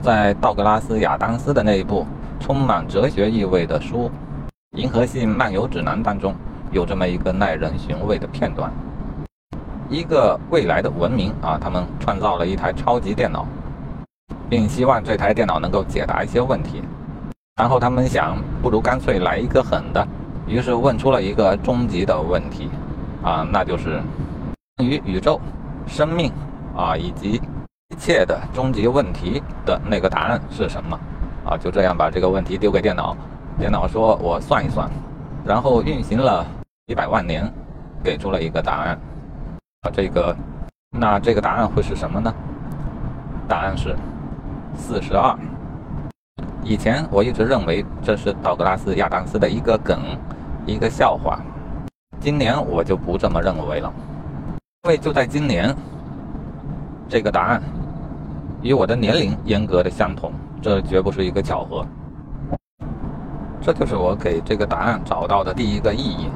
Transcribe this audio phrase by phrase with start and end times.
[0.00, 2.06] 在道格拉斯·亚当斯的那一部
[2.38, 4.08] 充满哲学意味的书
[4.78, 6.34] 《银河系漫游指南》当中，
[6.70, 8.70] 有这么一个耐人寻味的片段：
[9.88, 13.44] 一个未来的文明啊，他们创造了一台超级电脑，
[14.48, 16.80] 并希望这台电脑能够解答一些问题。
[17.56, 20.06] 然后他们想，不如干脆来一个狠的，
[20.46, 22.70] 于是问出了一个终极的问题
[23.20, 24.00] 啊，那就是
[24.76, 25.40] 关于宇宙、
[25.88, 26.32] 生命
[26.76, 27.42] 啊以及。
[27.90, 30.98] 一切的终极问题的那个答案是什么？
[31.46, 33.16] 啊，就这样把这个问题丢给电脑，
[33.58, 34.90] 电脑说：“我算一算。”
[35.42, 36.44] 然后运行了
[36.86, 37.50] 几百万年，
[38.04, 39.00] 给出了一个答案。
[39.80, 40.36] 啊，这个，
[40.90, 42.32] 那这个答案会是什么呢？
[43.48, 43.96] 答案是
[44.76, 45.34] 四十二。
[46.62, 49.98] 以前我一直认为这是道格拉斯·亚当斯的一个梗，
[50.66, 51.40] 一个笑话。
[52.20, 53.90] 今年我就不这么认为了，
[54.82, 55.74] 因为就在今年，
[57.08, 57.62] 这个答案。
[58.60, 61.86] 与我的年龄严格的相同，这绝不是一个巧合。
[63.60, 66.28] 这就是我给这个答案找到的第一个意义。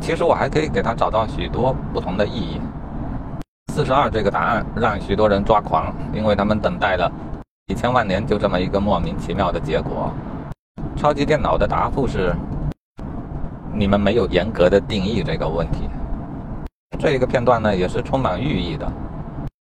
[0.00, 2.60] 其实我还可以给他找到许多不同的意义。
[3.72, 7.10] 四十二这个答案让许多人抓狂，因为他们等待了
[7.68, 10.12] 几千万年，就这么一个莫名其妙的结果。
[10.96, 12.34] 超级电脑的答复是：
[13.72, 15.88] 你们没有严格的定义这个问题。
[16.98, 18.90] 这一个片段呢，也是充满寓意的。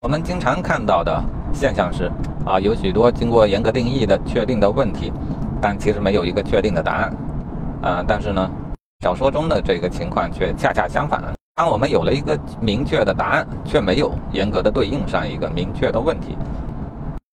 [0.02, 1.23] 我们经常看到的。
[1.54, 2.12] 现象是，
[2.46, 5.12] 啊，有许多经过严格定义的确定的问题，
[5.62, 7.14] 但其实没有一个确定的答案，
[7.82, 8.50] 啊，但是呢，
[9.02, 11.22] 小说中的这个情况却恰恰相反。
[11.56, 16.38] 当我们有了一个明确的答案，却没有严格的对应上一个明确的问题，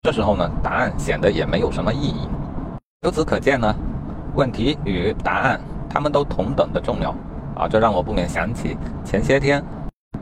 [0.03, 2.27] 这时候呢，答案显得也没有什么意义。
[3.01, 3.75] 由此可见呢，
[4.35, 7.13] 问题与答案他们都同等的重要，
[7.55, 9.61] 啊，这让我不免想起前些天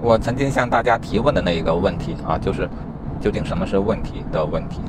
[0.02, 2.67] 我曾经向大家提问的那一个问题，啊，就是。
[3.22, 4.81] 究竟什么是问题的问题？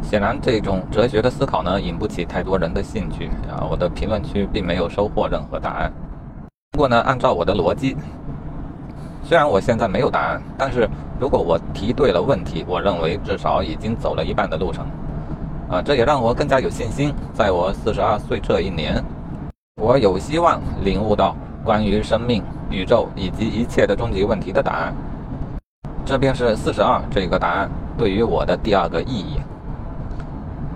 [0.00, 3.68] 显然，这种哲学的思考呢，引不起太多人的兴趣啊。
[3.70, 5.92] 我的评论区并没有收获任何答案。
[6.72, 7.94] 不过呢，按照我的逻辑，
[9.22, 10.88] 虽然我现在没有答案，但是
[11.20, 14.86] 如果我提对了问题，我认为至少已经走了一半的路程
[15.68, 15.82] 啊。
[15.82, 19.04] 这也让我更加有信心，在我四十二岁这一年，
[19.76, 24.94] 我有希望领悟到关于生命、宇宙以及一切的终极问题的答案。
[26.10, 29.38] 这便是四十二这个答案对于我的第二个意义。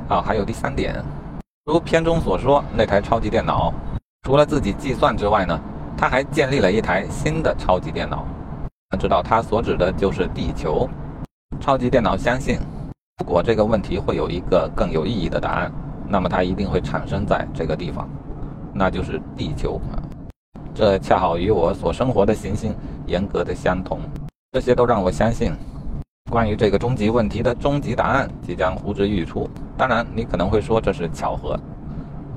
[0.09, 0.95] 啊，还有第三点，
[1.65, 3.75] 如片中所说，那台超级电脑
[4.23, 5.61] 除了自己计算之外呢，
[5.97, 8.25] 它还建立了一台新的超级电脑。
[8.97, 10.89] 知道它所指的就是地球。
[11.61, 12.61] 超级电脑相信，
[13.19, 15.73] 如果这个问题会有一个更有意义的答案，
[16.07, 18.09] 那么它一定会产生在这个地方，
[18.73, 19.81] 那就是地球。
[20.73, 22.73] 这恰好与我所生活的行星
[23.07, 23.99] 严格的相同。
[24.55, 25.53] 这些都让我相信，
[26.31, 29.51] 关于这个终极问题的终极答案即将呼之欲出。
[29.77, 31.59] 当然，你可能会说这是巧合，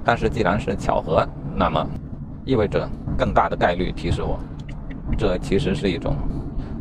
[0.03, 1.23] 但是既然是巧合，
[1.55, 1.87] 那么
[2.43, 4.39] 意味着更大的概率提示我，
[5.15, 6.15] 这其实是一种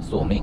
[0.00, 0.42] 宿命。